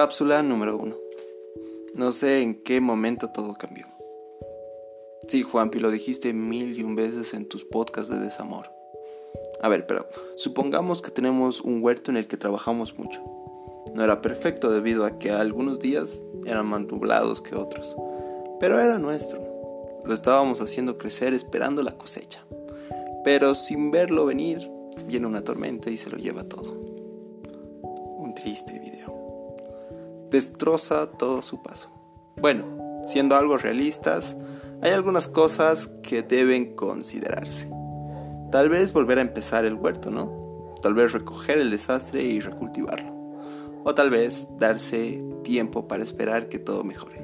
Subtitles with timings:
[0.00, 0.96] Cápsula número 1.
[1.92, 3.84] No sé en qué momento todo cambió.
[5.28, 8.70] Sí, Juanpi, lo dijiste mil y un veces en tus podcasts de desamor.
[9.60, 13.22] A ver, pero supongamos que tenemos un huerto en el que trabajamos mucho.
[13.92, 17.94] No era perfecto debido a que algunos días eran más nublados que otros,
[18.58, 19.42] pero era nuestro.
[20.06, 22.42] Lo estábamos haciendo crecer esperando la cosecha.
[23.22, 24.66] Pero sin verlo venir,
[25.04, 26.72] viene una tormenta y se lo lleva todo.
[27.82, 29.29] Un triste video
[30.30, 31.90] destroza todo su paso.
[32.40, 32.64] Bueno,
[33.06, 34.36] siendo algo realistas,
[34.82, 37.68] hay algunas cosas que deben considerarse.
[38.50, 40.74] Tal vez volver a empezar el huerto, ¿no?
[40.82, 43.12] Tal vez recoger el desastre y recultivarlo.
[43.84, 47.22] O tal vez darse tiempo para esperar que todo mejore.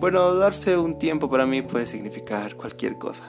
[0.00, 3.24] Bueno, darse un tiempo para mí puede significar cualquier cosa.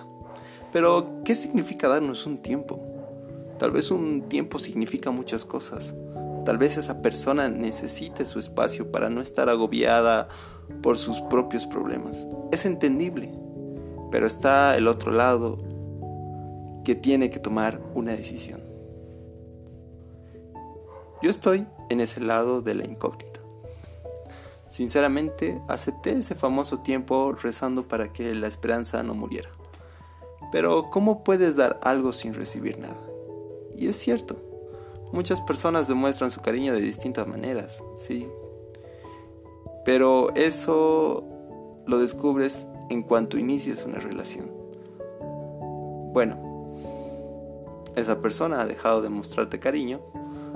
[0.71, 2.83] Pero, ¿qué significa darnos un tiempo?
[3.59, 5.93] Tal vez un tiempo significa muchas cosas.
[6.45, 10.27] Tal vez esa persona necesite su espacio para no estar agobiada
[10.81, 12.27] por sus propios problemas.
[12.51, 13.29] Es entendible,
[14.11, 15.57] pero está el otro lado
[16.83, 18.61] que tiene que tomar una decisión.
[21.21, 23.39] Yo estoy en ese lado de la incógnita.
[24.67, 29.49] Sinceramente, acepté ese famoso tiempo rezando para que la esperanza no muriera.
[30.51, 32.99] Pero ¿cómo puedes dar algo sin recibir nada?
[33.77, 34.52] Y es cierto,
[35.13, 38.27] Muchas personas demuestran su cariño de distintas maneras, sí.
[39.85, 41.23] Pero eso
[41.85, 44.51] lo descubres en cuanto inicias una relación.
[46.13, 46.73] Bueno,
[47.95, 50.01] esa persona ha dejado de mostrarte cariño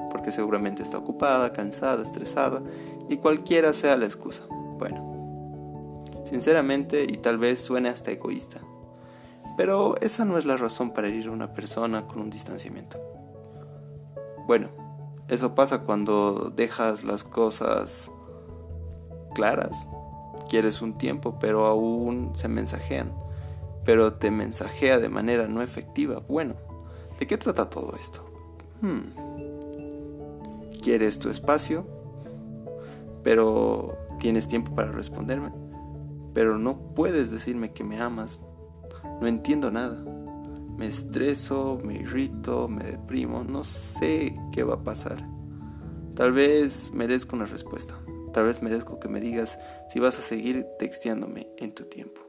[0.09, 2.63] porque seguramente está ocupada, cansada, estresada
[3.09, 4.41] y cualquiera sea la excusa.
[4.49, 8.59] Bueno, sinceramente y tal vez suene hasta egoísta,
[9.55, 13.16] pero esa no es la razón para herir a una persona con un distanciamiento.
[14.47, 14.69] Bueno,
[15.27, 18.09] eso pasa cuando dejas las cosas
[19.35, 19.89] claras.
[20.49, 23.13] Quieres un tiempo, pero aún se mensajean.
[23.83, 26.23] Pero te mensajea de manera no efectiva.
[26.29, 26.55] Bueno,
[27.19, 28.23] ¿de qué trata todo esto?
[28.81, 29.11] Hmm.
[30.81, 31.83] ¿Quieres tu espacio?
[33.23, 35.51] Pero tienes tiempo para responderme.
[36.33, 38.41] Pero no puedes decirme que me amas.
[39.19, 40.01] No entiendo nada
[40.77, 45.27] me estreso, me irrito, me deprimo, no sé qué va a pasar.
[46.15, 47.99] Tal vez merezco una respuesta,
[48.31, 49.57] tal vez merezco que me digas
[49.89, 52.21] si vas a seguir texteándome en tu tiempo.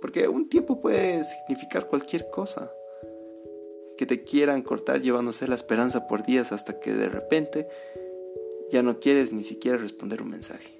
[0.00, 2.72] Porque un tiempo puede significar cualquier cosa.
[3.98, 7.66] Que te quieran cortar llevándose la esperanza por días hasta que de repente
[8.70, 10.78] ya no quieres ni siquiera responder un mensaje.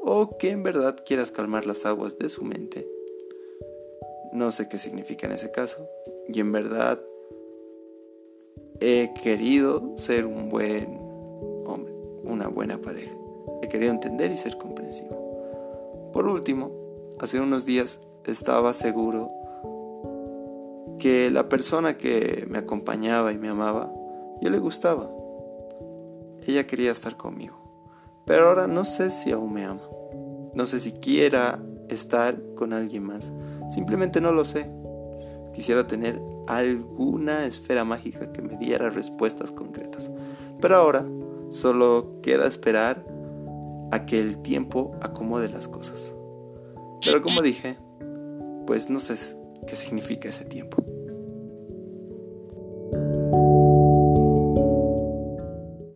[0.00, 2.95] O que en verdad quieras calmar las aguas de su mente
[4.32, 5.88] no sé qué significa en ese caso.
[6.28, 7.00] Y en verdad
[8.80, 10.98] he querido ser un buen
[11.66, 11.92] hombre,
[12.24, 13.14] una buena pareja.
[13.62, 16.10] He querido entender y ser comprensivo.
[16.12, 16.70] Por último,
[17.18, 19.30] hace unos días estaba seguro
[20.98, 23.92] que la persona que me acompañaba y me amaba,
[24.40, 25.10] yo le gustaba.
[26.46, 27.56] Ella quería estar conmigo.
[28.24, 29.82] Pero ahora no sé si aún me ama.
[30.54, 33.32] No sé si quiera estar con alguien más.
[33.68, 34.70] Simplemente no lo sé.
[35.52, 40.10] Quisiera tener alguna esfera mágica que me diera respuestas concretas.
[40.60, 41.06] Pero ahora
[41.50, 43.04] solo queda esperar
[43.90, 46.14] a que el tiempo acomode las cosas.
[47.04, 47.76] Pero como dije,
[48.66, 49.16] pues no sé
[49.66, 50.85] qué significa ese tiempo.